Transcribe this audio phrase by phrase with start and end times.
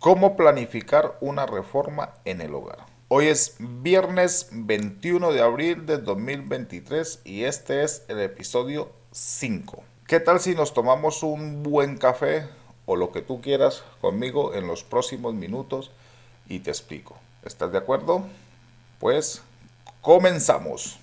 [0.00, 2.86] ¿Cómo planificar una reforma en el hogar?
[3.08, 9.82] Hoy es viernes 21 de abril de 2023 y este es el episodio 5.
[10.06, 12.48] ¿Qué tal si nos tomamos un buen café
[12.86, 15.90] o lo que tú quieras conmigo en los próximos minutos
[16.48, 17.18] y te explico?
[17.44, 18.24] ¿Estás de acuerdo?
[19.00, 19.42] Pues
[20.00, 20.98] comenzamos.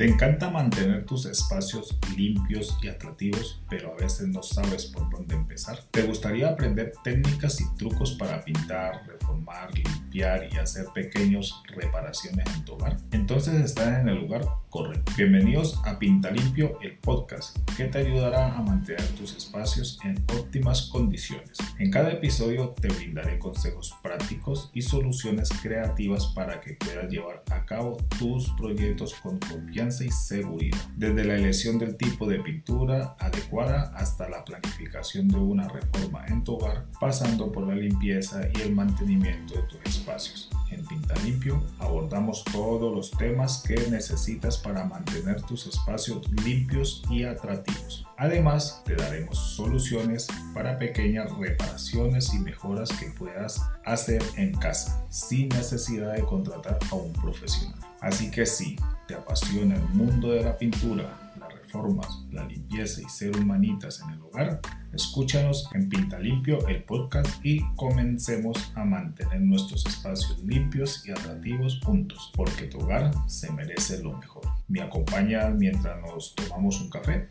[0.00, 5.34] Te encanta mantener tus espacios limpios y atractivos, pero a veces no sabes por dónde
[5.34, 5.78] empezar.
[5.90, 12.64] ¿Te gustaría aprender técnicas y trucos para pintar, reformar, limpiar y hacer pequeñas reparaciones en
[12.64, 12.96] tu hogar?
[13.10, 15.12] Entonces estás en el lugar correcto.
[15.18, 20.88] Bienvenidos a Pinta Limpio, el podcast que te ayudará a mantener tus espacios en óptimas
[20.90, 21.58] condiciones.
[21.78, 27.66] En cada episodio te brindaré consejos prácticos y soluciones creativas para que puedas llevar a
[27.66, 30.78] cabo tus proyectos con confianza y seguridad.
[30.96, 36.44] Desde la elección del tipo de pintura adecuada hasta la planificación de una reforma en
[36.44, 40.50] tu hogar, pasando por la limpieza y el mantenimiento de tus espacios.
[40.70, 47.24] En Pinta Limpio abordamos todos los temas que necesitas para mantener tus espacios limpios y
[47.24, 48.06] atractivos.
[48.16, 55.48] Además, te daremos soluciones para pequeñas reparaciones y mejoras que puedas hacer en casa sin
[55.48, 57.78] necesidad de contratar a un profesional.
[58.00, 58.76] Así que si
[59.10, 64.10] te apasiona el mundo de la pintura, las reformas, la limpieza y ser humanitas en
[64.10, 64.60] el hogar,
[64.92, 71.80] escúchanos en Pinta Limpio el podcast y comencemos a mantener nuestros espacios limpios y atractivos
[71.84, 74.44] juntos, porque tu hogar se merece lo mejor.
[74.68, 77.30] ¿Me acompaña mientras nos tomamos un café?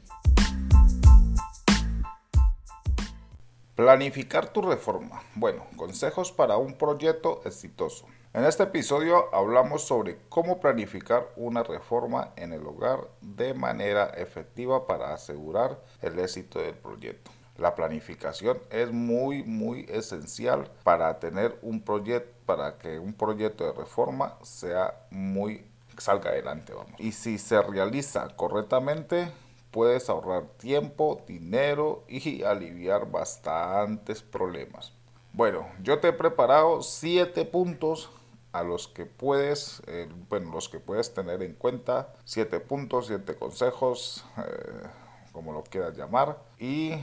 [3.75, 5.21] Planificar tu reforma.
[5.33, 8.05] Bueno, consejos para un proyecto exitoso.
[8.31, 14.85] En este episodio hablamos sobre cómo planificar una reforma en el hogar de manera efectiva
[14.85, 17.31] para asegurar el éxito del proyecto.
[17.57, 23.73] La planificación es muy muy esencial para tener un proyecto para que un proyecto de
[23.73, 25.65] reforma sea muy
[25.97, 26.99] salga adelante, vamos.
[26.99, 29.31] Y si se realiza correctamente,
[29.71, 34.93] puedes ahorrar tiempo, dinero y aliviar bastantes problemas.
[35.33, 38.11] Bueno, yo te he preparado siete puntos
[38.51, 43.35] a los que puedes, eh, bueno, los que puedes tener en cuenta, siete puntos, siete
[43.35, 44.87] consejos, eh,
[45.31, 46.93] como lo quieras llamar, y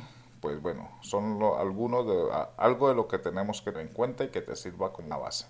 [0.41, 4.29] pues bueno, son algunos de algo de lo que tenemos que tener en cuenta y
[4.29, 5.47] que te sirva como base.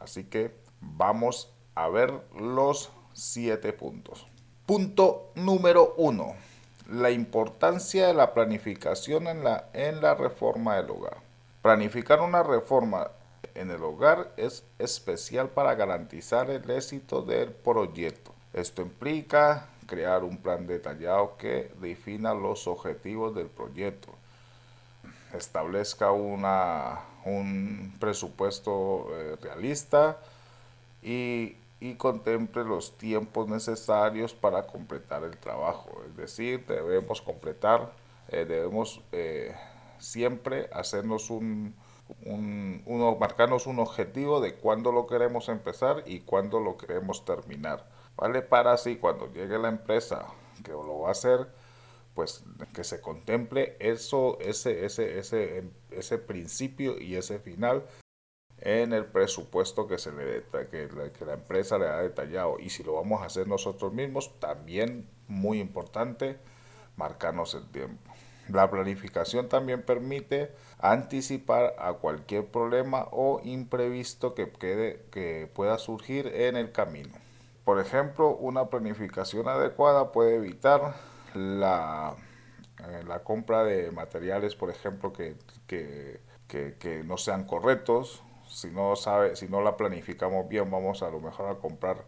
[0.00, 4.26] Así que vamos a ver los siete puntos.
[4.66, 6.34] Punto número uno,
[6.90, 11.18] la importancia de la planificación en la, en la reforma del hogar.
[11.62, 13.10] Planificar una reforma
[13.54, 18.32] en el hogar es especial para garantizar el éxito del proyecto.
[18.52, 24.12] Esto implica crear un plan detallado que defina los objetivos del proyecto,
[25.32, 30.18] establezca una, un presupuesto eh, realista
[31.02, 31.56] y,
[31.96, 36.02] contemple los tiempos necesarios para completar el trabajo.
[36.06, 37.92] Es decir, debemos completar,
[38.28, 39.54] eh, debemos eh,
[39.98, 41.74] siempre hacernos un,
[42.24, 47.88] un, uno, marcarnos un objetivo de cuándo lo queremos empezar y cuándo lo queremos terminar.
[48.16, 48.42] ¿Vale?
[48.42, 50.26] Para así cuando llegue la empresa
[50.64, 51.48] que lo va a hacer,
[52.14, 57.84] pues que se contemple eso, ese, ese, ese, ese principio y ese final
[58.60, 62.70] en el presupuesto que se le que la, que la empresa le ha detallado y
[62.70, 66.38] si lo vamos a hacer nosotros mismos también muy importante
[66.96, 68.07] marcarnos el tiempo
[68.48, 76.26] la planificación también permite anticipar a cualquier problema o imprevisto que, quede, que pueda surgir
[76.28, 77.14] en el camino.
[77.64, 80.94] Por ejemplo, una planificación adecuada puede evitar
[81.34, 82.14] la,
[82.78, 85.36] eh, la compra de materiales, por ejemplo, que,
[85.66, 88.22] que, que, no sean correctos.
[88.48, 91.98] Si no, sabe, si no la planificamos bien, vamos a lo mejor a comprar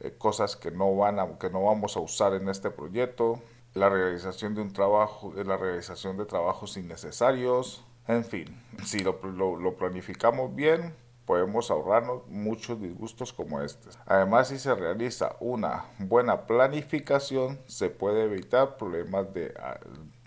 [0.00, 3.42] eh, cosas que no, van a, que no vamos a usar en este proyecto
[3.76, 9.20] la realización de un trabajo, la realización de trabajos innecesarios, en fin, si lo,
[9.76, 10.94] planificamos bien,
[11.26, 13.98] podemos ahorrarnos muchos disgustos como estos.
[14.06, 19.52] Además, si se realiza una buena planificación, se puede evitar problemas de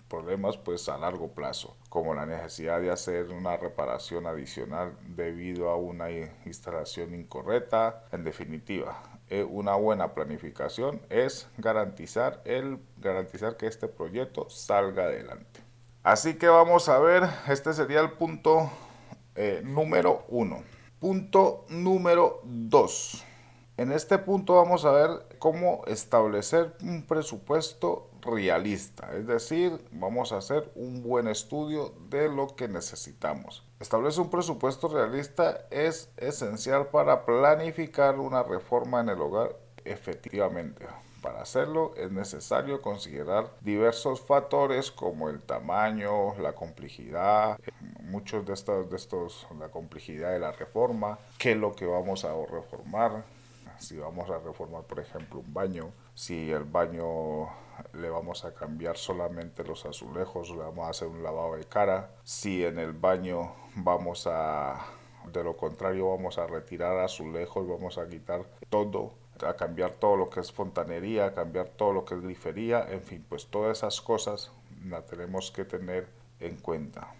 [0.08, 5.76] problemas pues a largo plazo, como la necesidad de hacer una reparación adicional debido a
[5.76, 6.10] una
[6.44, 8.04] instalación incorrecta.
[8.10, 9.00] En definitiva,
[9.30, 15.60] eh, una buena planificación es garantizar, el, garantizar que este proyecto salga adelante.
[16.02, 18.70] Así que vamos a ver, este sería el punto
[19.36, 20.64] eh, número uno.
[20.98, 23.24] Punto número dos.
[23.76, 30.38] En este punto vamos a ver cómo establecer un presupuesto realista, es decir, vamos a
[30.38, 33.64] hacer un buen estudio de lo que necesitamos.
[33.80, 39.56] Establecer un presupuesto realista es esencial para planificar una reforma en el hogar
[39.86, 40.86] efectivamente.
[41.22, 47.58] Para hacerlo es necesario considerar diversos factores como el tamaño, la complejidad,
[48.02, 52.26] muchos de estos, de estos, la complejidad de la reforma, qué es lo que vamos
[52.26, 53.24] a reformar,
[53.80, 57.48] si vamos a reformar por ejemplo un baño, si el baño
[57.94, 62.10] le vamos a cambiar solamente los azulejos, le vamos a hacer un lavado de cara,
[62.22, 64.86] si en el baño vamos a,
[65.32, 70.28] de lo contrario vamos a retirar azulejos, vamos a quitar todo a cambiar todo lo
[70.28, 74.00] que es fontanería, a cambiar todo lo que es grifería, en fin, pues todas esas
[74.02, 74.52] cosas
[74.84, 76.08] las tenemos que tener
[76.40, 77.14] en cuenta.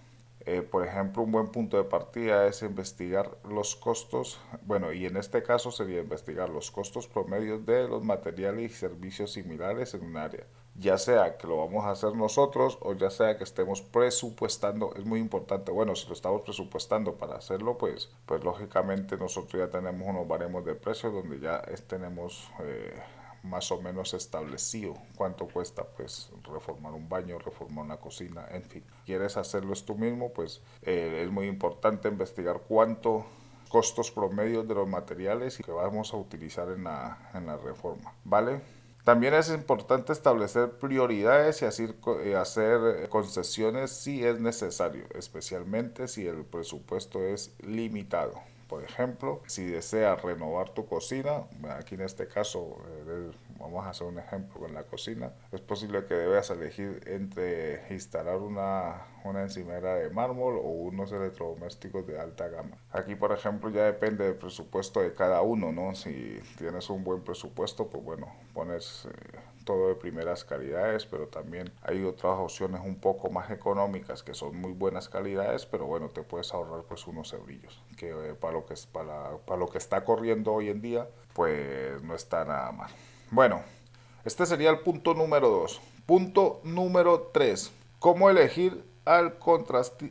[0.46, 5.18] Eh, por ejemplo, un buen punto de partida es investigar los costos, bueno, y en
[5.18, 10.16] este caso sería investigar los costos promedios de los materiales y servicios similares en un
[10.16, 10.46] área.
[10.76, 15.04] Ya sea que lo vamos a hacer nosotros o ya sea que estemos presupuestando, es
[15.04, 20.08] muy importante, bueno, si lo estamos presupuestando para hacerlo, pues, pues lógicamente nosotros ya tenemos
[20.08, 22.94] unos baremos de precios donde ya tenemos eh,
[23.42, 28.84] más o menos establecido cuánto cuesta pues reformar un baño, reformar una cocina, en fin.
[29.06, 30.32] ¿Quieres hacerlo tú mismo?
[30.32, 33.24] Pues eh, es muy importante investigar cuánto
[33.68, 38.60] costos promedios de los materiales que vamos a utilizar en la, en la reforma, ¿vale?
[39.04, 41.88] También es importante establecer prioridades y así,
[42.22, 48.34] eh, hacer concesiones si es necesario, especialmente si el presupuesto es limitado.
[48.70, 52.76] Por ejemplo, si deseas renovar tu cocina, aquí en este caso
[53.08, 57.92] eh, vamos a hacer un ejemplo en la cocina, es posible que debas elegir entre
[57.92, 62.76] instalar una, una encimera de mármol o unos electrodomésticos de alta gama.
[62.92, 65.96] Aquí, por ejemplo, ya depende del presupuesto de cada uno, ¿no?
[65.96, 69.06] Si tienes un buen presupuesto, pues bueno, pones...
[69.06, 69.38] Eh,
[69.70, 74.56] todo de primeras calidades, pero también hay otras opciones un poco más económicas que son
[74.56, 78.66] muy buenas calidades, pero bueno, te puedes ahorrar pues unos eurillos, que eh, para, lo
[78.66, 82.90] que, para, para lo que está corriendo hoy en día, pues no está nada mal.
[83.30, 83.62] Bueno,
[84.24, 85.80] este sería el punto número 2.
[86.04, 87.72] Punto número 3.
[88.00, 89.38] ¿Cómo elegir al,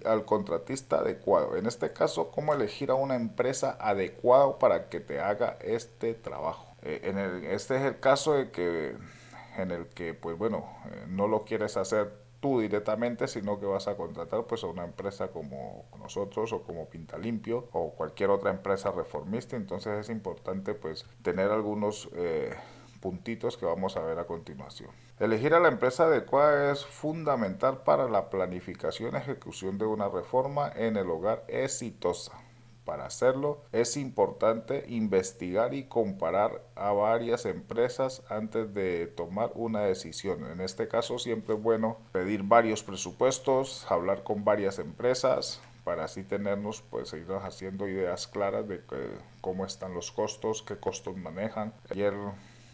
[0.06, 1.58] al contratista adecuado?
[1.58, 6.66] En este caso, ¿cómo elegir a una empresa adecuada para que te haga este trabajo?
[6.82, 8.96] Eh, en el, este es el caso de que
[9.58, 13.88] en el que, pues bueno, eh, no lo quieres hacer tú directamente, sino que vas
[13.88, 18.52] a contratar pues a una empresa como nosotros o como Pinta Limpio o cualquier otra
[18.52, 19.56] empresa reformista.
[19.56, 22.54] Entonces es importante pues tener algunos eh,
[23.02, 24.90] puntitos que vamos a ver a continuación.
[25.20, 30.72] Elegir a la empresa adecuada es fundamental para la planificación y ejecución de una reforma
[30.76, 32.34] en el hogar exitosa.
[32.90, 40.44] Para hacerlo es importante investigar y comparar a varias empresas antes de tomar una decisión.
[40.52, 46.24] En este caso siempre es bueno pedir varios presupuestos, hablar con varias empresas para así
[46.24, 48.82] tenernos pues irnos haciendo ideas claras de
[49.40, 51.72] cómo están los costos, qué costos manejan.
[51.92, 52.16] Ayer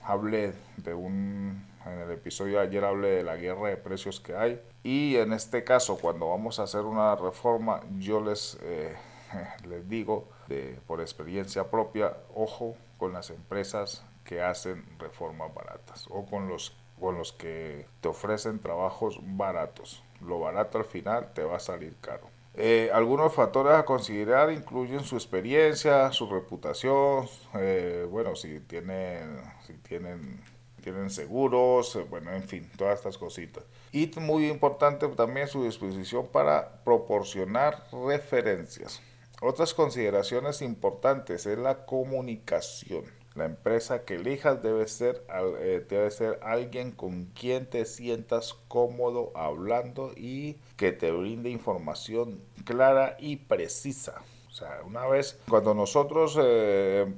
[0.02, 4.34] hablé de un en el episodio de ayer hablé de la guerra de precios que
[4.34, 8.96] hay y en este caso cuando vamos a hacer una reforma yo les eh,
[9.68, 16.26] les digo de, por experiencia propia, ojo con las empresas que hacen reformas baratas o
[16.26, 20.04] con los, con los que te ofrecen trabajos baratos.
[20.22, 22.30] Lo barato al final te va a salir caro.
[22.58, 29.74] Eh, algunos factores a considerar incluyen su experiencia, su reputación, eh, bueno, si tienen, si
[29.74, 30.42] tienen,
[30.82, 33.66] tienen seguros, eh, bueno, en fin, todas estas cositas.
[33.92, 39.02] Y muy importante también su disposición para proporcionar referencias.
[39.42, 43.04] Otras consideraciones importantes es la comunicación.
[43.36, 45.26] La empresa que elijas debe ser,
[45.60, 52.42] eh, debe ser alguien con quien te sientas cómodo hablando y que te brinde información
[52.64, 54.22] clara y precisa.
[54.48, 57.14] O sea, una vez cuando nosotros eh,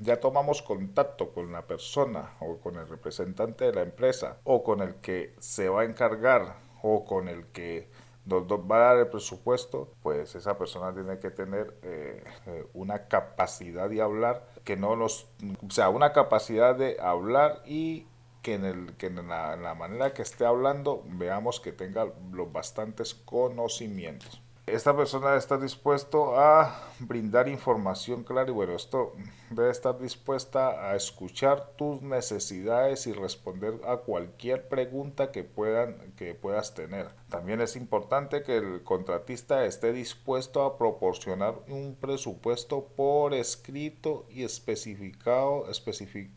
[0.00, 4.80] ya tomamos contacto con la persona o con el representante de la empresa o con
[4.80, 7.88] el que se va a encargar o con el que
[8.28, 13.08] nos va a dar el presupuesto, pues esa persona tiene que tener eh, eh, una
[13.08, 15.26] capacidad de hablar que no nos,
[15.66, 18.06] o sea, una capacidad de hablar y
[18.42, 22.08] que en, el, que en la, en la manera que esté hablando veamos que tenga
[22.32, 24.42] los bastantes conocimientos.
[24.66, 29.14] Esta persona está dispuesto a brindar información clara y bueno, esto
[29.50, 36.34] debe estar dispuesta a escuchar tus necesidades y responder a cualquier pregunta que, puedan, que
[36.34, 37.08] puedas tener.
[37.28, 44.44] También es importante que el contratista esté dispuesto a proporcionar un presupuesto por escrito y
[44.44, 45.66] especificado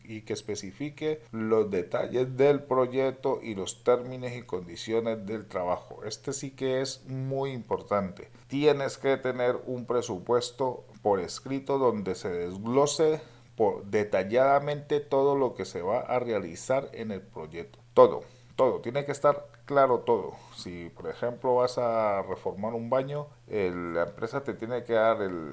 [0.04, 6.04] y que especifique los detalles del proyecto y los términos y condiciones del trabajo.
[6.04, 8.30] Este sí que es muy importante.
[8.46, 13.20] Tienes que tener un presupuesto por escrito donde se desglose
[13.56, 17.78] por detalladamente todo lo que se va a realizar en el proyecto.
[17.92, 18.22] Todo,
[18.56, 20.32] todo, tiene que estar claro todo.
[20.56, 25.52] Si por ejemplo vas a reformar un baño, la empresa te tiene que dar el,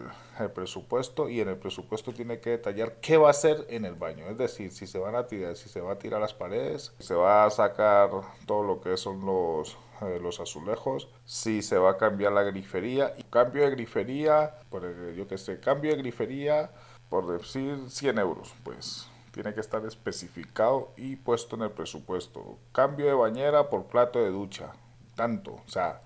[0.53, 4.25] presupuesto y en el presupuesto tiene que detallar qué va a hacer en el baño.
[4.29, 7.07] Es decir, si se van a tirar, si se va a tirar las paredes, si
[7.07, 8.09] se va a sacar
[8.45, 13.13] todo lo que son los de los azulejos, si se va a cambiar la grifería.
[13.17, 16.71] Y cambio de grifería, por, yo que sé, cambio de grifería,
[17.09, 19.09] por decir 100 euros, pues
[19.41, 22.57] tiene que estar especificado y puesto en el presupuesto.
[22.73, 24.73] Cambio de bañera por plato de ducha,
[25.15, 26.01] tanto, o sea,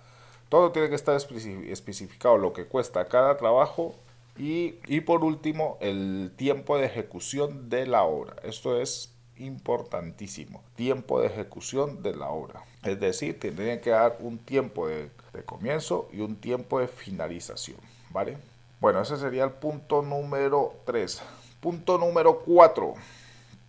[0.49, 3.95] todo tiene que estar especificado, lo que cuesta cada trabajo
[4.37, 8.35] y, y por último, el tiempo de ejecución de la obra.
[8.43, 10.61] Esto es importantísimo.
[10.75, 12.63] Tiempo de ejecución de la obra.
[12.83, 15.09] Es decir, tendrían que dar un tiempo de,
[15.45, 17.79] comienzo y un tiempo de finalización.
[18.11, 18.37] ¿Vale?
[18.79, 21.21] Bueno, ese sería el punto número 3.
[21.59, 22.93] Punto número 4.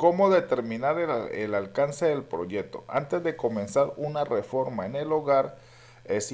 [0.05, 2.85] ¿Cómo determinar el, alcance del proyecto?
[2.89, 5.57] Antes de comenzar una reforma en el hogar,
[6.05, 6.31] es,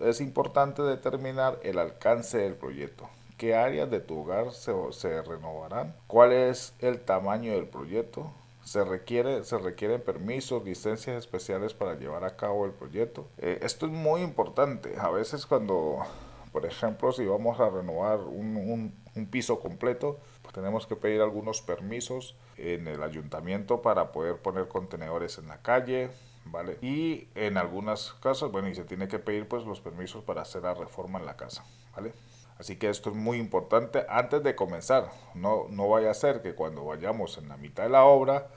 [0.00, 3.10] es importante determinar el alcance del proyecto.
[3.36, 5.96] ¿Qué áreas de tu hogar se, se renovarán?
[6.06, 8.30] ¿Cuál es el tamaño del proyecto?
[8.62, 13.26] se, requiere, se requieren permisos, licencias especiales para llevar a cabo el proyecto.
[13.38, 14.94] Eh, esto es muy importante.
[14.96, 16.04] A veces cuando,
[16.52, 20.20] por ejemplo, si vamos a renovar un, un, piso completo,
[20.52, 26.10] tenemos que pedir algunos permisos en el ayuntamiento para poder poner contenedores en la calle,
[26.44, 26.78] ¿vale?
[26.82, 30.62] Y en algunas casas, bueno, y se tiene que pedir pues los permisos para hacer
[30.62, 31.64] la reforma en la casa,
[31.94, 32.12] ¿vale?
[32.58, 35.10] Así que esto es muy importante antes de comenzar.
[35.34, 38.48] No, no vaya a ser que cuando vayamos en la mitad de la obra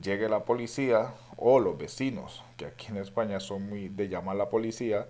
[0.00, 4.38] llegue la policía o los vecinos, que aquí en España son muy de llamar a
[4.38, 5.08] la policía,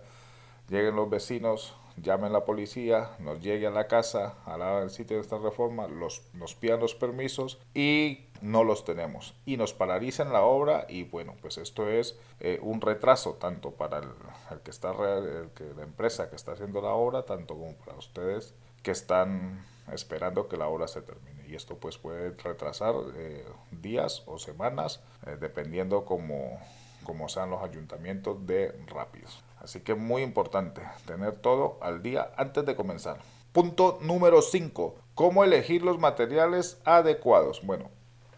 [0.69, 5.23] lleguen los vecinos, llamen a la policía, nos llegue a la casa, al sitio de
[5.23, 9.35] esta reforma, los, nos pidan los permisos y no los tenemos.
[9.45, 13.99] Y nos paralizan la obra y bueno pues esto es eh, un retraso tanto para
[13.99, 17.99] el, que está el que la empresa que está haciendo la obra tanto como para
[17.99, 21.47] ustedes que están esperando que la obra se termine.
[21.49, 26.59] Y esto pues puede retrasar eh, días o semanas eh, dependiendo como
[27.05, 32.67] como sean los ayuntamientos de rápidos así que muy importante tener todo al día antes
[32.67, 33.19] de comenzar
[33.53, 37.91] punto número 5 cómo elegir los materiales adecuados bueno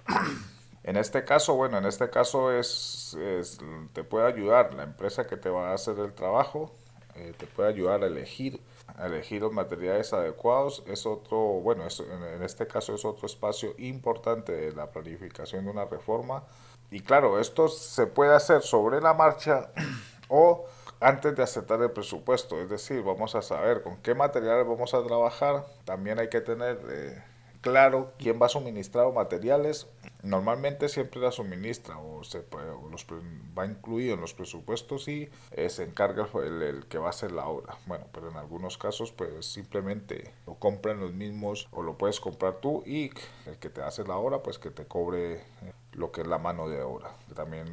[0.84, 3.16] en este caso, bueno, en este caso es,
[3.92, 6.72] te puede ayudar la empresa que te va a hacer el trabajo,
[7.14, 8.60] eh, te puede ayudar a elegir,
[8.96, 10.82] a elegir los materiales adecuados.
[10.86, 15.84] Es otro, bueno, en este caso es otro espacio importante de la planificación de una
[15.84, 16.44] reforma.
[16.90, 19.70] Y claro, esto se puede hacer sobre la marcha
[20.28, 20.66] o
[21.02, 22.60] antes de aceptar el presupuesto.
[22.60, 25.64] Es decir, vamos a saber con qué materiales vamos a trabajar.
[25.84, 26.80] También hay que tener...
[26.90, 27.22] Eh,
[27.62, 29.86] claro quién va a suministrar los materiales.
[30.22, 33.06] Normalmente siempre la suministra o, se puede, los,
[33.58, 37.46] va incluido en los presupuestos y eh, se encarga el, que va a hacer la
[37.46, 37.76] obra.
[37.86, 42.60] Bueno, pero en algunos casos pues simplemente lo compran los mismos o lo puedes comprar
[42.60, 43.10] tú y
[43.46, 46.38] el que te hace la obra pues que te cobre eh, lo que es la
[46.38, 47.12] mano de obra.
[47.34, 47.66] También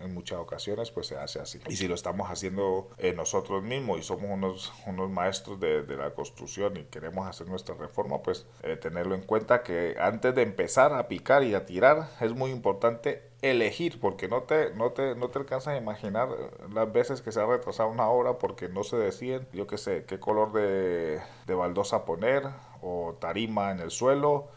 [0.00, 1.60] en muchas ocasiones pues se hace así.
[1.68, 5.96] Y si lo estamos haciendo eh, nosotros mismos y somos unos, unos maestros de, de,
[5.96, 10.42] la construcción y queremos hacer nuestra reforma, pues eh, tenerlo en cuenta que antes de
[10.42, 15.14] empezar a picar y a tirar es muy importante elegir, porque no te, no te,
[15.14, 16.28] no te alcanzas a imaginar
[16.72, 20.04] las veces que se ha retrasado una obra porque no se deciden, yo qué sé,
[20.06, 22.48] qué color de, de baldosa poner,
[22.80, 24.48] o tarima en el suelo,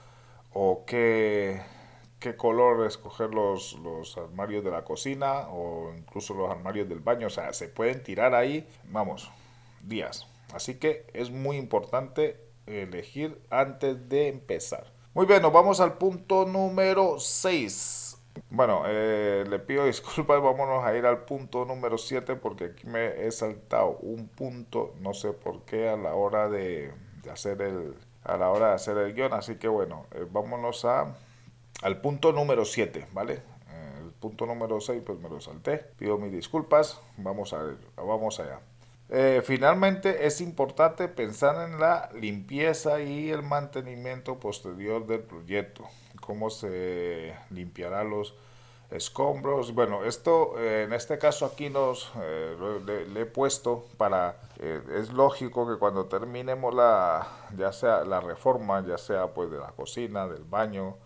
[0.53, 1.61] o qué
[2.19, 7.27] qué color escoger los, los armarios de la cocina o incluso los armarios del baño.
[7.27, 9.31] O sea, se pueden tirar ahí, vamos,
[9.81, 10.27] días.
[10.53, 14.91] Así que es muy importante elegir antes de empezar.
[15.13, 18.17] Muy bien, nos vamos al punto número 6.
[18.49, 23.25] Bueno, eh, le pido disculpas, vámonos a ir al punto número 7 porque aquí me
[23.25, 26.93] he saltado un punto, no sé por qué, a la hora de,
[27.31, 31.15] hacer el a la hora de hacer el guion, así que bueno, eh, vámonos a
[31.81, 33.33] al punto número 7, ¿vale?
[33.33, 35.77] Eh, el punto número 6 pues me lo salté.
[35.97, 36.99] Pido mis disculpas.
[37.17, 37.63] Vamos a
[37.95, 38.59] vamos allá.
[39.09, 45.85] Eh, finalmente es importante pensar en la limpieza y el mantenimiento posterior del proyecto,
[46.19, 48.35] cómo se limpiará los
[48.91, 49.73] escombros.
[49.73, 52.11] Bueno, esto eh, en este caso aquí nos
[52.85, 58.97] le, he puesto para es lógico que cuando terminemos la ya sea la reforma, ya
[58.97, 60.97] sea pues de la cocina, del baño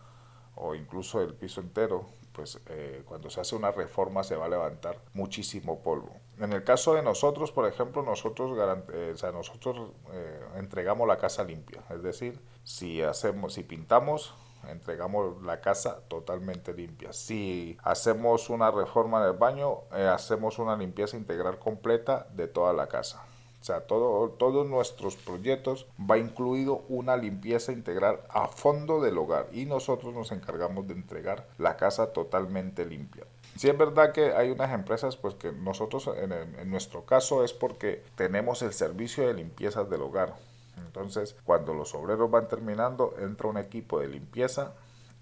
[0.55, 4.50] o incluso del piso entero, pues eh, cuando se hace una reforma se va a
[4.50, 6.15] levantar muchísimo polvo.
[6.39, 8.58] En el caso de nosotros, por ejemplo, nosotros,
[8.93, 14.34] eh, nosotros eh, entregamos la casa limpia, es decir, si hacemos, si pintamos,
[14.67, 17.13] entregamos la casa totalmente limpia.
[17.13, 22.88] Si hacemos una reforma en el baño, hacemos una limpieza integral completa de toda la
[22.88, 23.25] casa.
[23.62, 29.50] O sea, todo, todos nuestros proyectos va incluido una limpieza integral a fondo del hogar
[29.53, 33.24] y nosotros nos encargamos de entregar la casa totalmente limpia.
[33.56, 37.53] Si es verdad que hay unas empresas, pues que nosotros en, en nuestro caso es
[37.53, 40.36] porque tenemos el servicio de limpieza del hogar.
[40.77, 44.74] Entonces, cuando los obreros van terminando, entra un equipo de limpieza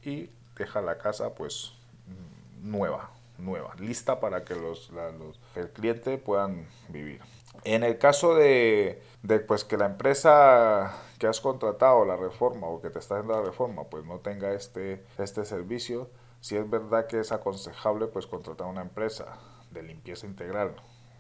[0.04, 1.74] y deja la casa pues
[2.62, 7.22] nueva, nueva, lista para que los, los el cliente puedan vivir.
[7.64, 9.02] En el caso de,
[9.48, 13.46] pues que la empresa que has contratado la reforma o que te está haciendo la
[13.46, 16.10] reforma pues no tenga este, este servicio,
[16.42, 19.38] si es verdad que es aconsejable pues contratar una empresa
[19.72, 20.76] de limpieza integral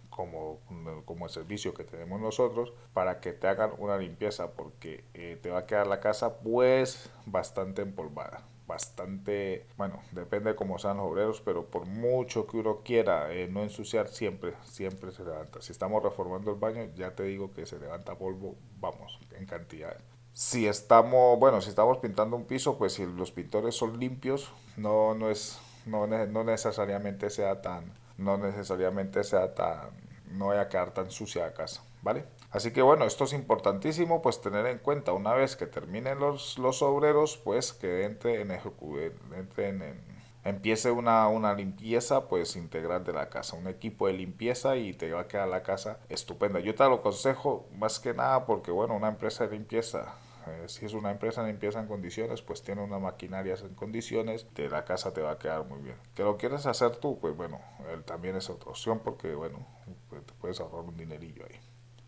[0.10, 0.60] como,
[1.06, 5.50] como el servicio que tenemos nosotros para que te hagan una limpieza porque eh, te
[5.50, 11.08] va a quedar la casa pues bastante empolvada bastante, bueno, depende de cómo sean los
[11.08, 15.60] obreros, pero por mucho que uno quiera eh, no ensuciar, siempre, siempre se levanta.
[15.60, 19.98] Si estamos reformando el baño, ya te digo que se levanta polvo, vamos, en cantidad.
[20.34, 25.16] Si estamos, bueno, si estamos pintando un piso, pues si los pintores son limpios, no,
[25.16, 29.90] no es, no, no necesariamente sea tan, no necesariamente sea tan,
[30.32, 32.26] no vaya a quedar tan sucia la casa, ¿vale?
[32.52, 36.58] Así que bueno, esto es importantísimo pues tener en cuenta una vez que terminen los,
[36.58, 40.02] los obreros pues que entre en, entre en,
[40.44, 45.12] empiece una, una, limpieza pues integral de la casa, un equipo de limpieza y te
[45.12, 46.60] va a quedar la casa estupenda.
[46.60, 50.16] Yo te lo aconsejo más que nada porque bueno, una empresa de limpieza
[50.48, 54.48] eh, si es una empresa de limpieza en condiciones, pues tiene una maquinaria en condiciones,
[54.56, 55.98] de la casa te va a quedar muy bien.
[56.16, 57.20] ¿Que lo quieres hacer tú?
[57.20, 57.60] Pues bueno,
[58.06, 59.66] también es otra opción porque bueno,
[60.10, 61.60] te puedes ahorrar un dinerillo ahí.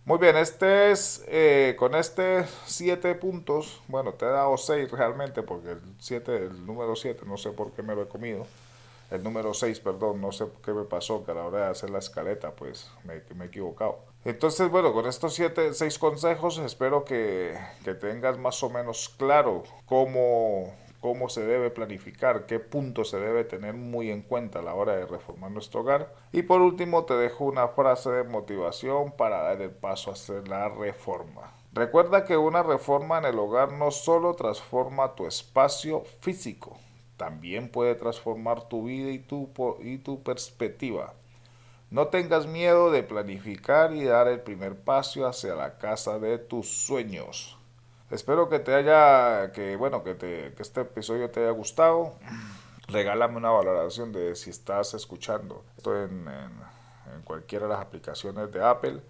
[0.04, 5.44] Muy bien, este es, eh, con este 7 puntos, bueno, te he dado 6 realmente,
[5.44, 8.48] porque el 7, el número 7, no sé por qué me lo he comido.
[9.12, 11.92] El número 6, perdón, no sé qué me pasó, que a la hora de hacer
[11.92, 14.00] la escaleta, pues me, me he equivocado.
[14.26, 19.64] Entonces, bueno, con estos 7, 6 consejos, espero que, que tengas más o menos claro
[19.86, 24.76] cómo cómo se debe planificar, qué puntos se debe tener muy en cuenta a la
[24.76, 26.14] hora de reformar nuestro hogar.
[26.32, 30.48] Y por último te dejo una frase de motivación para dar el paso a hacer
[30.48, 31.52] la reforma.
[31.74, 36.78] Recuerda que una reforma en el hogar no solo transforma tu espacio físico,
[37.18, 39.50] también puede transformar tu vida y tu,
[39.82, 41.14] y tu perspectiva.
[41.90, 46.68] No tengas miedo de planificar y dar el primer paso hacia la casa de tus
[46.68, 47.58] sueños.
[48.12, 52.16] Espero que te haya, que bueno, que, te, que este episodio te haya gustado.
[52.90, 58.62] Regálame una valoración de si estás escuchando esto en, en, cualquiera de las aplicaciones de
[58.62, 59.02] Apple,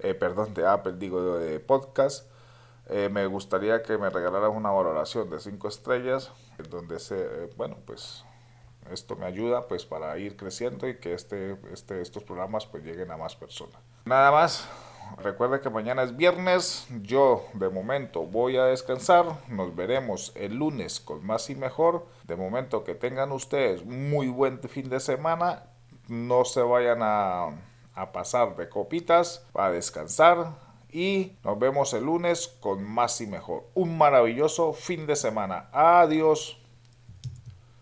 [0.00, 2.30] eh, perdón, de Apple, digo, de, podcast.
[2.90, 6.30] Eh, me gustaría que me regalaras una valoración de 5 estrellas,
[6.68, 8.24] donde se, eh, bueno, pues
[8.90, 13.10] esto me ayuda pues para ir creciendo y que este, este, estos programas pues lleguen
[13.10, 13.80] a más personas.
[14.04, 14.68] Nada más,
[15.18, 16.86] Recuerde que mañana es viernes.
[17.02, 19.26] Yo de momento voy a descansar.
[19.48, 22.06] Nos veremos el lunes con más y mejor.
[22.24, 25.64] De momento que tengan ustedes muy buen fin de semana.
[26.08, 27.50] No se vayan a,
[27.94, 29.46] a pasar de copitas.
[29.54, 30.56] A descansar.
[30.90, 33.64] Y nos vemos el lunes con más y mejor.
[33.74, 35.68] Un maravilloso fin de semana.
[35.72, 36.59] Adiós.